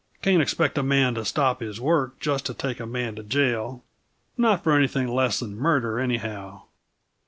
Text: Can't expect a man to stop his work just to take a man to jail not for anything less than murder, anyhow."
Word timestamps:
Can't 0.23 0.41
expect 0.41 0.79
a 0.79 0.81
man 0.81 1.13
to 1.13 1.23
stop 1.23 1.59
his 1.59 1.79
work 1.79 2.19
just 2.19 2.47
to 2.47 2.55
take 2.55 2.79
a 2.79 2.87
man 2.87 3.13
to 3.17 3.21
jail 3.23 3.83
not 4.35 4.63
for 4.63 4.75
anything 4.75 5.07
less 5.07 5.39
than 5.39 5.55
murder, 5.55 5.99
anyhow." 5.99 6.63